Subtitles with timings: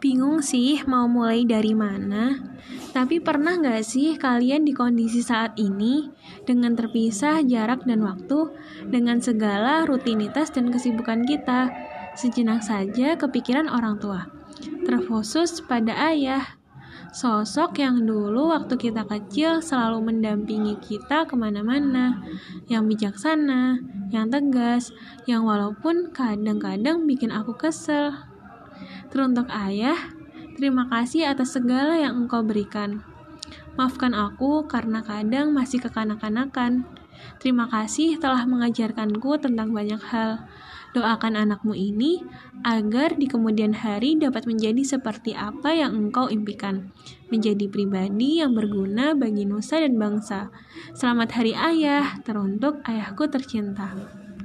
[0.00, 2.40] Bingung sih mau mulai dari mana.
[2.96, 6.08] Tapi pernah nggak sih kalian di kondisi saat ini
[6.48, 8.48] dengan terpisah jarak dan waktu
[8.88, 11.68] dengan segala rutinitas dan kesibukan kita?
[12.16, 14.24] Sejenak saja kepikiran orang tua,
[14.88, 16.58] terkhusus pada ayah.
[17.12, 22.24] Sosok yang dulu waktu kita kecil selalu mendampingi kita ke mana-mana,
[22.72, 24.96] yang bijaksana, yang tegas,
[25.28, 28.16] yang walaupun kadang-kadang bikin aku kesel.
[29.10, 29.98] Teruntuk ayah,
[30.54, 33.02] terima kasih atas segala yang engkau berikan.
[33.74, 36.86] Maafkan aku karena kadang masih kekanak-kanakan.
[37.42, 40.46] Terima kasih telah mengajarkanku tentang banyak hal.
[40.94, 42.22] Doakan anakmu ini
[42.62, 46.94] agar di kemudian hari dapat menjadi seperti apa yang engkau impikan.
[47.34, 50.54] Menjadi pribadi yang berguna bagi nusa dan bangsa.
[50.94, 53.94] Selamat Hari Ayah, teruntuk ayahku tercinta.